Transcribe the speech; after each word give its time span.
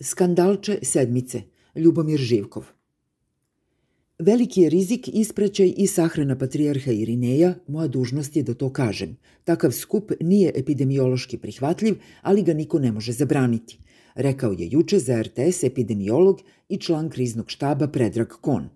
Skandalče 0.00 0.78
sedmice, 0.82 1.42
Ljubomir 1.76 2.20
Živkov. 2.20 2.64
Veliki 4.18 4.60
je 4.60 4.70
rizik 4.70 5.08
ispraćaj 5.08 5.72
i 5.76 5.86
sahrana 5.86 6.38
patrijarha 6.38 6.92
Irineja, 6.92 7.54
moja 7.68 7.88
dužnost 7.88 8.36
je 8.36 8.42
da 8.42 8.54
to 8.54 8.68
kažem. 8.72 9.16
Takav 9.44 9.72
skup 9.72 10.12
nije 10.20 10.52
epidemiološki 10.54 11.38
prihvatljiv, 11.38 11.94
ali 12.22 12.42
ga 12.42 12.54
niko 12.54 12.78
ne 12.78 12.92
može 12.92 13.12
zabraniti, 13.12 13.78
rekao 14.14 14.52
je 14.52 14.68
juče 14.70 14.98
za 14.98 15.22
RTS 15.22 15.64
epidemiolog 15.64 16.40
i 16.68 16.76
član 16.76 17.10
kriznog 17.10 17.50
štaba 17.50 17.88
Predrag 17.88 18.28
Kon. 18.40 18.68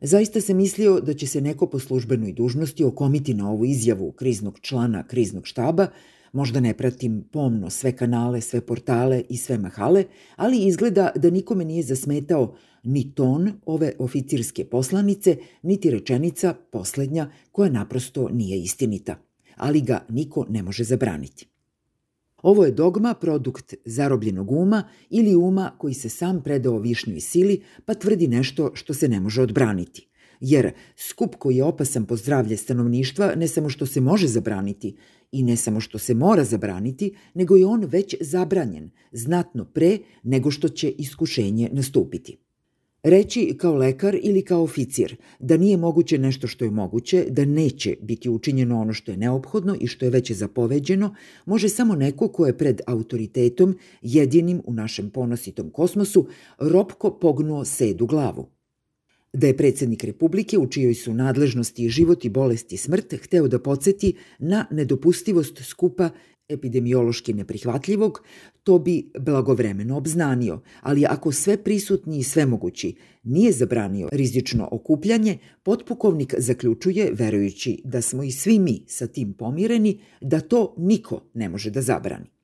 Zaista 0.00 0.40
se 0.40 0.54
mislio 0.54 1.00
da 1.00 1.14
će 1.14 1.26
se 1.26 1.40
neko 1.40 1.66
po 1.66 1.78
službenoj 1.78 2.32
dužnosti 2.32 2.84
okomiti 2.84 3.34
na 3.34 3.50
ovu 3.50 3.64
izjavu 3.64 4.12
kriznog 4.12 4.58
člana 4.60 5.06
kriznog 5.06 5.46
štaba, 5.46 5.88
Možda 6.36 6.60
ne 6.60 6.74
pratim 6.74 7.22
pomno 7.32 7.70
sve 7.70 7.96
kanale, 7.96 8.40
sve 8.40 8.60
portale 8.60 9.22
i 9.28 9.36
sve 9.36 9.58
mahale, 9.58 10.04
ali 10.36 10.66
izgleda 10.66 11.10
da 11.16 11.30
nikome 11.30 11.64
nije 11.64 11.82
zasmetao 11.82 12.54
ni 12.82 13.14
ton 13.14 13.52
ove 13.66 13.92
oficirske 13.98 14.64
poslanice, 14.64 15.36
niti 15.62 15.90
rečenica 15.90 16.54
poslednja 16.70 17.30
koja 17.52 17.70
naprosto 17.70 18.28
nije 18.28 18.58
istinita. 18.58 19.16
Ali 19.56 19.80
ga 19.80 20.04
niko 20.08 20.46
ne 20.48 20.62
može 20.62 20.84
zabraniti. 20.84 21.46
Ovo 22.42 22.64
je 22.64 22.72
dogma, 22.72 23.14
produkt 23.14 23.74
zarobljenog 23.84 24.50
uma 24.50 24.82
ili 25.10 25.34
uma 25.34 25.70
koji 25.78 25.94
se 25.94 26.08
sam 26.08 26.42
predao 26.42 26.78
višnjoj 26.78 27.20
sili 27.20 27.62
pa 27.84 27.94
tvrdi 27.94 28.28
nešto 28.28 28.70
što 28.74 28.94
se 28.94 29.08
ne 29.08 29.20
može 29.20 29.42
odbraniti– 29.42 30.06
jer 30.40 30.72
skup 30.96 31.34
koji 31.38 31.56
je 31.56 31.64
opasan 31.64 32.04
po 32.06 32.16
zdravlje 32.16 32.56
stanovništva 32.56 33.32
ne 33.36 33.48
samo 33.48 33.68
što 33.68 33.86
se 33.86 34.00
može 34.00 34.26
zabraniti 34.26 34.96
i 35.32 35.42
ne 35.42 35.56
samo 35.56 35.80
što 35.80 35.98
se 35.98 36.14
mora 36.14 36.44
zabraniti, 36.44 37.14
nego 37.34 37.56
je 37.56 37.66
on 37.66 37.84
već 37.84 38.14
zabranjen, 38.20 38.90
znatno 39.12 39.64
pre 39.64 39.98
nego 40.22 40.50
što 40.50 40.68
će 40.68 40.90
iskušenje 40.90 41.68
nastupiti. 41.72 42.36
Reći 43.02 43.54
kao 43.58 43.74
lekar 43.74 44.18
ili 44.22 44.42
kao 44.42 44.62
oficir 44.62 45.16
da 45.38 45.56
nije 45.56 45.76
moguće 45.76 46.18
nešto 46.18 46.46
što 46.46 46.64
je 46.64 46.70
moguće, 46.70 47.26
da 47.30 47.44
neće 47.44 47.96
biti 48.02 48.30
učinjeno 48.30 48.80
ono 48.80 48.92
što 48.92 49.10
je 49.10 49.16
neophodno 49.16 49.76
i 49.80 49.86
što 49.86 50.04
je 50.04 50.10
već 50.10 50.32
zapoveđeno, 50.32 51.14
može 51.46 51.68
samo 51.68 51.94
neko 51.94 52.28
ko 52.28 52.46
je 52.46 52.58
pred 52.58 52.80
autoritetom, 52.86 53.78
jedinim 54.02 54.62
u 54.64 54.72
našem 54.72 55.10
ponositom 55.10 55.70
kosmosu, 55.70 56.26
ropko 56.58 57.18
pognuo 57.18 57.64
sedu 57.64 58.06
glavu 58.06 58.55
da 59.36 59.46
je 59.46 59.56
predsednik 59.56 60.04
Republike, 60.04 60.58
u 60.58 60.66
čijoj 60.66 60.94
su 60.94 61.14
nadležnosti 61.14 61.88
život 61.88 62.24
i 62.24 62.28
bolest 62.28 62.72
i 62.72 62.76
smrt, 62.76 63.14
hteo 63.22 63.48
da 63.48 63.58
podsjeti 63.58 64.14
na 64.38 64.66
nedopustivost 64.70 65.62
skupa 65.64 66.10
epidemiološki 66.48 67.34
neprihvatljivog, 67.34 68.22
to 68.62 68.78
bi 68.78 69.10
blagovremeno 69.18 69.96
obznanio, 69.96 70.60
ali 70.80 71.06
ako 71.06 71.32
sve 71.32 71.64
prisutni 71.64 72.18
i 72.18 72.22
svemogući 72.22 72.94
nije 73.22 73.52
zabranio 73.52 74.08
rizično 74.12 74.68
okupljanje, 74.72 75.38
potpukovnik 75.62 76.34
zaključuje, 76.38 77.10
verujući 77.12 77.82
da 77.84 78.02
smo 78.02 78.22
i 78.22 78.30
svi 78.30 78.58
mi 78.58 78.84
sa 78.86 79.06
tim 79.06 79.32
pomireni, 79.32 80.00
da 80.20 80.40
to 80.40 80.74
niko 80.78 81.20
ne 81.34 81.48
može 81.48 81.70
da 81.70 81.82
zabrani 81.82 82.35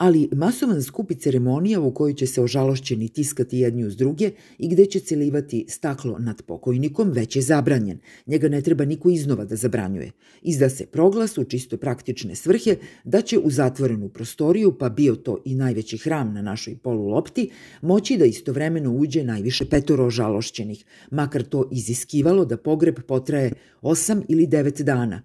ali 0.00 0.28
masovan 0.32 0.82
skup 0.82 1.10
i 1.10 1.14
ceremonija 1.14 1.80
u 1.80 1.94
kojoj 1.94 2.14
će 2.14 2.26
se 2.26 2.42
ožalošćeni 2.42 3.08
tiskati 3.08 3.58
jedni 3.58 3.84
uz 3.84 3.96
druge 3.96 4.30
i 4.58 4.68
gde 4.68 4.86
će 4.86 5.00
celivati 5.00 5.66
staklo 5.68 6.18
nad 6.18 6.42
pokojnikom 6.42 7.10
već 7.10 7.36
je 7.36 7.42
zabranjen. 7.42 7.98
Njega 8.26 8.48
ne 8.48 8.62
treba 8.62 8.84
niko 8.84 9.10
iznova 9.10 9.44
da 9.44 9.56
zabranjuje. 9.56 10.10
Izda 10.42 10.68
se 10.68 10.86
proglas 10.86 11.38
u 11.38 11.44
čisto 11.44 11.76
praktične 11.76 12.34
svrhe 12.34 12.76
da 13.04 13.20
će 13.20 13.38
u 13.38 13.50
zatvorenu 13.50 14.08
prostoriju, 14.08 14.72
pa 14.78 14.88
bio 14.88 15.16
to 15.16 15.38
i 15.44 15.54
najveći 15.54 15.98
hram 15.98 16.34
na 16.34 16.42
našoj 16.42 16.76
polulopti, 16.76 17.50
moći 17.82 18.16
da 18.16 18.24
istovremeno 18.24 18.92
uđe 18.92 19.24
najviše 19.24 19.64
petoro 19.64 20.06
ožalošćenih, 20.06 20.84
makar 21.10 21.42
to 21.42 21.68
iziskivalo 21.72 22.44
da 22.44 22.56
pogreb 22.56 23.00
potraje 23.08 23.52
8 23.82 24.22
ili 24.28 24.46
9 24.46 24.82
dana. 24.82 25.22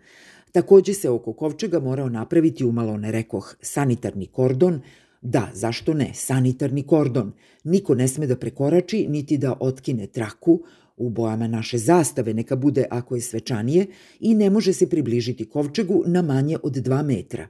Takođe 0.56 0.94
se 0.94 1.10
oko 1.10 1.34
kovčega 1.34 1.80
morao 1.80 2.10
napraviti 2.10 2.66
umalo 2.66 2.98
ne 2.98 3.12
rekoh 3.12 3.56
sanitarni 3.62 4.28
kordon, 4.28 4.82
da, 5.22 5.50
zašto 5.54 5.94
ne, 5.94 6.12
sanitarni 6.14 6.84
kordon. 6.84 7.34
Niko 7.64 7.96
ne 7.96 8.08
sme 8.08 8.28
da 8.28 8.38
prekorači 8.40 9.08
niti 9.10 9.38
da 9.38 9.58
otkine 9.60 10.08
traku, 10.08 10.62
u 10.98 11.10
bojama 11.10 11.48
naše 11.48 11.78
zastave 11.78 12.34
neka 12.34 12.56
bude 12.56 12.86
ako 12.90 13.16
je 13.16 13.22
svečanije 13.22 13.86
i 14.20 14.34
ne 14.34 14.50
može 14.50 14.74
se 14.74 14.90
približiti 14.90 15.50
kovčegu 15.50 16.04
na 16.08 16.22
manje 16.22 16.58
od 16.64 16.74
2 16.74 17.04
metra. 17.04 17.48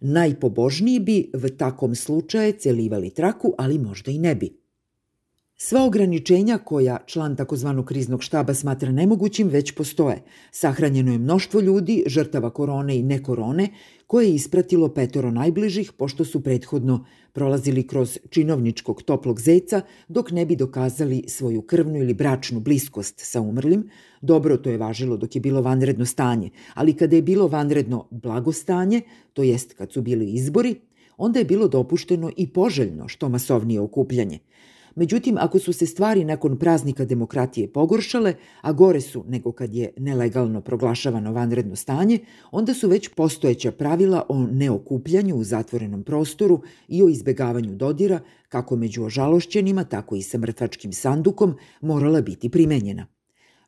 Najpobožniji 0.00 1.00
bi 1.00 1.30
v 1.34 1.56
takom 1.56 1.94
slučaju 1.94 2.52
celivali 2.58 3.10
traku, 3.10 3.54
ali 3.58 3.78
možda 3.78 4.10
i 4.10 4.18
ne 4.18 4.34
bi. 4.34 4.67
Sva 5.60 5.80
ograničenja 5.84 6.58
koja 6.58 6.98
član 7.06 7.36
takozvanog 7.36 7.86
kriznog 7.86 8.22
štaba 8.22 8.54
smatra 8.54 8.92
nemogućim 8.92 9.48
već 9.48 9.72
postoje. 9.72 10.22
Sahranjeno 10.50 11.12
je 11.12 11.18
mnoštvo 11.18 11.60
ljudi, 11.60 12.04
žrtava 12.06 12.50
korone 12.50 12.96
i 12.96 13.02
nekorone, 13.02 13.68
koje 14.06 14.28
je 14.28 14.34
ispratilo 14.34 14.88
petoro 14.88 15.30
najbližih 15.30 15.92
pošto 15.92 16.24
su 16.24 16.42
prethodno 16.42 17.04
prolazili 17.32 17.86
kroz 17.86 18.18
činovničkog 18.30 19.02
toplog 19.02 19.40
zeca 19.40 19.80
dok 20.08 20.30
ne 20.30 20.46
bi 20.46 20.56
dokazali 20.56 21.24
svoju 21.28 21.62
krvnu 21.62 21.98
ili 21.98 22.14
bračnu 22.14 22.60
bliskost 22.60 23.14
sa 23.18 23.40
umrlim. 23.40 23.90
Dobro 24.20 24.56
to 24.56 24.70
je 24.70 24.78
važilo 24.78 25.16
dok 25.16 25.34
je 25.34 25.40
bilo 25.40 25.62
vanredno 25.62 26.06
stanje, 26.06 26.50
ali 26.74 26.96
kada 26.96 27.16
je 27.16 27.22
bilo 27.22 27.48
vanredno 27.48 28.06
blagostanje, 28.10 29.00
to 29.32 29.42
jest 29.42 29.74
kad 29.74 29.92
su 29.92 30.02
bili 30.02 30.32
izbori, 30.32 30.76
onda 31.16 31.38
je 31.38 31.44
bilo 31.44 31.68
dopušteno 31.68 32.30
i 32.36 32.46
poželjno 32.46 33.08
što 33.08 33.28
masovnije 33.28 33.80
okupljanje– 33.80 34.38
Međutim, 34.98 35.36
ako 35.38 35.58
su 35.58 35.72
se 35.72 35.86
stvari 35.86 36.24
nakon 36.24 36.58
praznika 36.58 37.04
demokratije 37.04 37.72
pogoršale, 37.72 38.34
a 38.60 38.72
gore 38.72 39.00
su 39.00 39.24
nego 39.28 39.52
kad 39.52 39.74
je 39.74 39.92
nelegalno 39.96 40.60
proglašavano 40.60 41.32
vanredno 41.32 41.76
stanje, 41.76 42.18
onda 42.50 42.74
su 42.74 42.88
već 42.88 43.08
postojeća 43.08 43.72
pravila 43.72 44.26
o 44.28 44.46
neokupljanju 44.46 45.36
u 45.36 45.44
zatvorenom 45.44 46.02
prostoru 46.02 46.62
i 46.88 47.02
o 47.02 47.08
izbegavanju 47.08 47.74
dodira, 47.74 48.20
kako 48.48 48.76
među 48.76 49.04
ožalošćenima, 49.04 49.84
tako 49.84 50.16
i 50.16 50.22
sa 50.22 50.38
mrtvačkim 50.38 50.92
sandukom, 50.92 51.54
morala 51.80 52.20
biti 52.20 52.48
primenjena. 52.48 53.06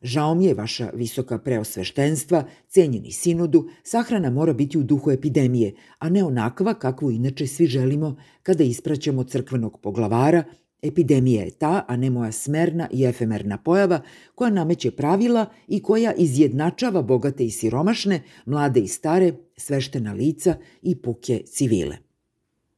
Žao 0.01 0.35
mi 0.35 0.45
je 0.45 0.53
vaša 0.53 0.89
visoka 0.93 1.37
preosveštenstva, 1.37 2.43
cenjeni 2.67 3.11
sinodu, 3.11 3.69
sahrana 3.83 4.29
mora 4.29 4.53
biti 4.53 4.77
u 4.77 4.83
duhu 4.83 5.11
epidemije, 5.11 5.73
a 5.99 6.09
ne 6.09 6.23
onakva 6.23 6.73
kakvu 6.73 7.11
inače 7.11 7.47
svi 7.47 7.65
želimo 7.65 8.15
kada 8.43 8.63
ispraćamo 8.63 9.23
crkvenog 9.23 9.79
poglavara 9.81 10.43
Epidemija 10.81 11.43
je 11.43 11.51
ta, 11.51 11.85
a 11.87 11.95
ne 11.95 12.09
moja 12.09 12.31
smerna 12.31 12.87
i 12.91 13.03
efemerna 13.05 13.57
pojava 13.57 14.01
koja 14.35 14.51
nameće 14.51 14.91
pravila 14.91 15.45
i 15.67 15.79
koja 15.79 16.13
izjednačava 16.13 17.01
bogate 17.01 17.45
i 17.45 17.51
siromašne, 17.51 18.23
mlade 18.45 18.79
i 18.79 18.87
stare, 18.87 19.33
sveštena 19.57 20.13
lica 20.13 20.55
i 20.81 20.95
puke 20.95 21.43
civile. 21.45 21.97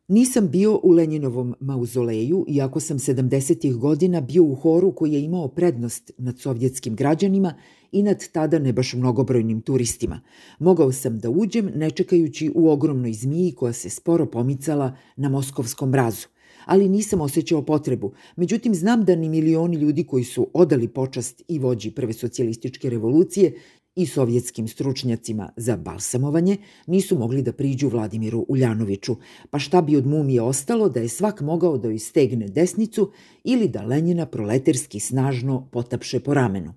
Nisam 0.08 0.50
bio 0.50 0.80
u 0.84 0.92
Lenjinovom 0.92 1.56
mauzoleju, 1.59 2.46
iako 2.47 2.80
sam 2.80 3.00
70. 3.00 3.78
godina 3.78 4.22
bio 4.22 4.44
u 4.44 4.56
horu 4.56 4.96
koji 4.96 5.13
je 5.13 5.24
imao 5.24 5.47
prednost 5.47 6.12
nad 6.18 6.40
sovjetskim 6.40 6.96
građanima 6.96 7.53
i 7.92 8.03
nad 8.03 8.28
tada 8.31 8.59
ne 8.59 8.74
baš 8.74 8.94
mnogobrojnim 8.94 9.62
turistima. 9.62 10.22
Mogao 10.59 10.92
sam 10.92 11.19
da 11.19 11.30
uđem 11.30 11.72
ne 11.75 11.92
čekajući 11.92 12.52
u 12.56 12.69
ogromnoj 12.69 13.13
zmiji 13.13 13.52
koja 13.52 13.74
se 13.74 13.90
sporo 13.90 14.25
pomicala 14.25 14.96
na 15.16 15.30
moskovskom 15.30 15.90
mrazu 15.90 16.28
ali 16.66 16.90
nisam 16.90 17.22
osjećao 17.22 17.66
potrebu. 17.66 18.13
Međutim, 18.35 18.75
znam 18.75 19.06
da 19.06 19.16
ni 19.16 19.29
milioni 19.29 19.78
ljudi 19.78 20.03
koji 20.03 20.24
su 20.24 20.50
odali 20.53 20.88
počast 20.88 21.41
i 21.47 21.59
vođi 21.59 21.91
prve 21.91 22.13
socijalističke 22.13 22.90
revolucije 22.90 23.53
i 23.96 24.06
sovjetskim 24.06 24.68
stručnjacima 24.68 25.50
za 25.57 25.78
balsamovanje 25.78 26.57
nisu 26.88 27.18
mogli 27.18 27.41
da 27.41 27.53
priđu 27.53 27.90
Vladimiru 27.90 28.46
Uljanoviću, 28.50 29.16
pa 29.50 29.59
šta 29.59 29.81
bi 29.81 29.97
od 29.97 30.07
mumije 30.07 30.41
ostalo 30.41 30.90
da 30.90 31.00
je 31.00 31.09
svak 31.09 31.41
mogao 31.41 31.78
da 31.78 31.91
istegne 31.91 32.47
desnicu 32.47 33.12
ili 33.44 33.68
da 33.68 33.86
Lenjina 33.86 34.25
proleterski 34.25 35.00
snažno 35.00 35.69
potapše 35.71 36.19
po 36.19 36.33
ramenu 36.33 36.74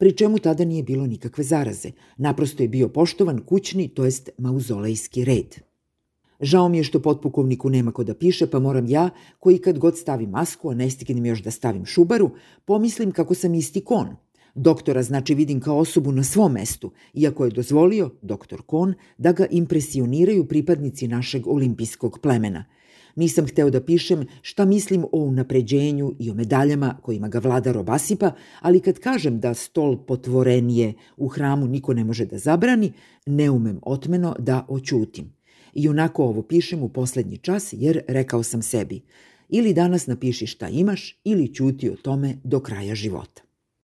pri 0.00 0.16
čemu 0.16 0.38
tada 0.38 0.64
nije 0.64 0.82
bilo 0.82 1.06
nikakve 1.06 1.44
zaraze. 1.44 1.90
Naprosto 2.16 2.62
je 2.62 2.68
bio 2.68 2.88
poštovan 2.88 3.42
kućni, 3.44 3.88
to 3.88 4.04
jest 4.04 4.30
mauzolejski 4.38 5.24
red. 5.24 5.69
Žao 6.40 6.68
mi 6.68 6.76
je 6.76 6.84
što 6.84 7.02
potpukovniku 7.02 7.70
nema 7.70 7.92
ko 7.92 8.04
da 8.04 8.14
piše, 8.14 8.46
pa 8.46 8.58
moram 8.58 8.86
ja, 8.86 9.10
koji 9.38 9.58
kad 9.58 9.78
god 9.78 9.98
stavim 9.98 10.30
masku, 10.30 10.70
a 10.70 10.74
ne 10.74 10.90
stignem 10.90 11.26
još 11.26 11.42
da 11.42 11.50
stavim 11.50 11.86
šubaru, 11.86 12.30
pomislim 12.64 13.12
kako 13.12 13.34
sam 13.34 13.54
isti 13.54 13.84
kon. 13.84 14.08
Doktora 14.54 15.02
znači 15.02 15.34
vidim 15.34 15.60
kao 15.60 15.78
osobu 15.78 16.12
na 16.12 16.22
svom 16.22 16.52
mestu, 16.52 16.92
iako 17.14 17.44
je 17.44 17.50
dozvolio, 17.50 18.10
doktor 18.22 18.62
Kon, 18.66 18.94
da 19.18 19.32
ga 19.32 19.46
impresioniraju 19.50 20.48
pripadnici 20.48 21.08
našeg 21.08 21.46
olimpijskog 21.46 22.18
plemena. 22.22 22.64
Nisam 23.16 23.46
hteo 23.46 23.70
da 23.70 23.80
pišem 23.80 24.26
šta 24.42 24.64
mislim 24.64 25.04
o 25.04 25.18
unapređenju 25.18 26.14
i 26.18 26.30
o 26.30 26.34
medaljama 26.34 26.98
kojima 27.02 27.28
ga 27.28 27.38
vladar 27.38 27.78
obasipa, 27.78 28.32
ali 28.60 28.80
kad 28.80 28.98
kažem 28.98 29.40
da 29.40 29.54
stol 29.54 29.96
potvorenije 30.06 30.94
u 31.16 31.28
hramu 31.28 31.66
niko 31.66 31.94
ne 31.94 32.04
može 32.04 32.26
da 32.26 32.38
zabrani, 32.38 32.92
ne 33.26 33.50
umem 33.50 33.78
otmeno 33.82 34.34
da 34.38 34.66
oćutim. 34.68 35.39
I 35.74 35.88
onako 35.88 36.24
ovo 36.24 36.42
pišem 36.42 36.82
u 36.82 36.88
poslednji 36.88 37.38
čas 37.38 37.68
jer 37.72 38.00
rekao 38.08 38.42
sam 38.42 38.62
sebi, 38.62 39.02
Ili 39.52 39.74
danas 39.74 40.06
napiši 40.06 40.46
šta 40.46 40.68
imaš 40.68 41.20
ili 41.24 41.54
ćuti 41.54 41.90
o 41.90 41.96
tome 41.96 42.36
do 42.44 42.60
kraja 42.60 42.94
života. 42.94 43.42